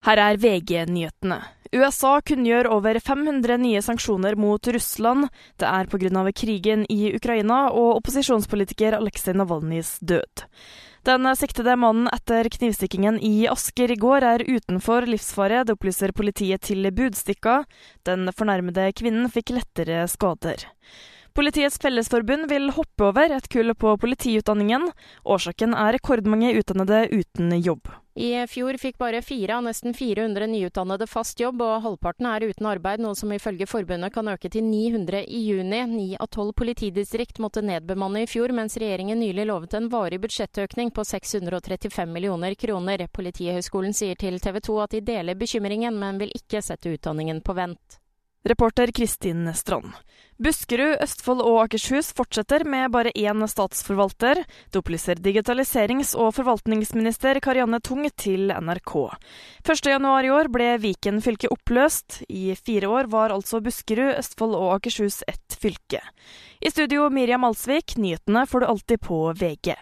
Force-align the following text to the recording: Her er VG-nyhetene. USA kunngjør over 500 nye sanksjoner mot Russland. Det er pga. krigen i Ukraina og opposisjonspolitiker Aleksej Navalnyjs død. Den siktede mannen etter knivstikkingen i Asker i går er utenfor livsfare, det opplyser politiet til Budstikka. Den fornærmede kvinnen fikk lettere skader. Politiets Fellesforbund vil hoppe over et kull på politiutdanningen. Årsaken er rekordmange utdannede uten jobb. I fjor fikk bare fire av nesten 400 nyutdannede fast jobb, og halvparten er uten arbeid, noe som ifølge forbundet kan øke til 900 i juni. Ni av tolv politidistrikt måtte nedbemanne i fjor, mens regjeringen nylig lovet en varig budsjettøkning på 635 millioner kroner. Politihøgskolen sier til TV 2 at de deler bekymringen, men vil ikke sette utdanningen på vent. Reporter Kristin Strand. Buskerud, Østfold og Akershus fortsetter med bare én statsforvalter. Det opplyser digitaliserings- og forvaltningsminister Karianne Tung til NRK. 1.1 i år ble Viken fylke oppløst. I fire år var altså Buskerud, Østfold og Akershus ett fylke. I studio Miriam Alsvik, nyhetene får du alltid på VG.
Her 0.00 0.16
er 0.16 0.38
VG-nyhetene. 0.40 1.42
USA 1.76 2.16
kunngjør 2.24 2.66
over 2.72 2.96
500 2.98 3.58
nye 3.60 3.82
sanksjoner 3.84 4.34
mot 4.40 4.68
Russland. 4.72 5.28
Det 5.60 5.68
er 5.68 5.90
pga. 5.92 6.22
krigen 6.32 6.86
i 6.88 7.12
Ukraina 7.14 7.68
og 7.68 8.00
opposisjonspolitiker 8.00 8.96
Aleksej 8.96 9.36
Navalnyjs 9.36 9.98
død. 10.00 10.46
Den 11.04 11.28
siktede 11.36 11.76
mannen 11.76 12.08
etter 12.12 12.48
knivstikkingen 12.48 13.20
i 13.20 13.46
Asker 13.48 13.92
i 13.92 14.00
går 14.00 14.24
er 14.24 14.44
utenfor 14.48 15.04
livsfare, 15.04 15.64
det 15.64 15.76
opplyser 15.76 16.12
politiet 16.12 16.64
til 16.64 16.90
Budstikka. 16.90 17.64
Den 18.04 18.32
fornærmede 18.32 18.90
kvinnen 18.96 19.28
fikk 19.28 19.52
lettere 19.52 20.06
skader. 20.08 20.64
Politiets 21.36 21.78
Fellesforbund 21.78 22.48
vil 22.48 22.72
hoppe 22.72 23.12
over 23.12 23.36
et 23.36 23.48
kull 23.52 23.76
på 23.76 23.96
politiutdanningen. 24.00 24.90
Årsaken 25.24 25.76
er 25.76 25.92
rekordmange 26.00 26.56
utdannede 26.56 27.06
uten 27.12 27.60
jobb. 27.60 27.99
I 28.14 28.46
fjor 28.50 28.74
fikk 28.74 28.96
bare 28.98 29.22
fire 29.22 29.54
av 29.56 29.62
nesten 29.62 29.94
400 29.94 30.46
nyutdannede 30.50 31.06
fast 31.06 31.38
jobb, 31.40 31.62
og 31.62 31.84
halvparten 31.84 32.26
er 32.26 32.48
uten 32.50 32.66
arbeid, 32.66 32.98
noe 32.98 33.14
som 33.14 33.30
ifølge 33.30 33.68
forbundet 33.70 34.10
kan 34.16 34.28
øke 34.32 34.50
til 34.50 34.66
900 34.66 35.22
i 35.30 35.44
juni. 35.46 35.84
Ni 35.86 36.08
av 36.18 36.26
tolv 36.34 36.56
politidistrikt 36.58 37.38
måtte 37.38 37.62
nedbemanne 37.62 38.24
i 38.24 38.28
fjor, 38.30 38.50
mens 38.50 38.74
regjeringen 38.82 39.22
nylig 39.22 39.46
lovet 39.46 39.78
en 39.78 39.88
varig 39.92 40.18
budsjettøkning 40.26 40.90
på 40.90 41.06
635 41.06 42.10
millioner 42.10 42.58
kroner. 42.58 43.06
Politihøgskolen 43.06 43.94
sier 43.94 44.18
til 44.18 44.42
TV 44.42 44.58
2 44.58 44.82
at 44.82 44.98
de 44.98 45.06
deler 45.06 45.38
bekymringen, 45.38 45.94
men 45.94 46.18
vil 46.18 46.34
ikke 46.34 46.66
sette 46.66 46.90
utdanningen 46.90 47.44
på 47.46 47.54
vent. 47.54 48.00
Reporter 48.44 48.92
Kristin 48.92 49.54
Strand. 49.54 49.92
Buskerud, 50.40 50.96
Østfold 51.04 51.42
og 51.44 51.58
Akershus 51.66 52.08
fortsetter 52.16 52.62
med 52.64 52.88
bare 52.94 53.12
én 53.12 53.44
statsforvalter. 53.44 54.40
Det 54.72 54.80
opplyser 54.80 55.20
digitaliserings- 55.20 56.14
og 56.16 56.32
forvaltningsminister 56.38 57.36
Karianne 57.44 57.82
Tung 57.84 58.06
til 58.16 58.48
NRK. 58.48 58.94
1.1 59.60 60.24
i 60.24 60.32
år 60.32 60.48
ble 60.48 60.70
Viken 60.80 61.20
fylke 61.20 61.52
oppløst. 61.52 62.22
I 62.32 62.56
fire 62.56 62.88
år 62.88 63.12
var 63.12 63.36
altså 63.36 63.60
Buskerud, 63.60 64.16
Østfold 64.16 64.56
og 64.56 64.78
Akershus 64.78 65.20
ett 65.28 65.60
fylke. 65.60 66.00
I 66.64 66.72
studio 66.72 67.10
Miriam 67.12 67.44
Alsvik, 67.44 67.98
nyhetene 68.00 68.48
får 68.48 68.64
du 68.64 68.70
alltid 68.72 69.04
på 69.04 69.22
VG. 69.36 69.76